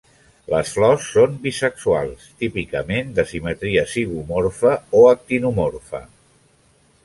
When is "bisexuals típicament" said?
1.43-3.13